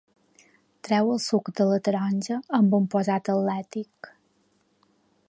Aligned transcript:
Treu 0.87 1.11
el 1.15 1.19
suc 1.25 1.51
de 1.59 1.67
la 1.73 1.77
taronja 1.89 2.39
amb 2.63 2.75
un 2.79 2.87
posat 2.97 3.29
atlètic. 3.37 4.13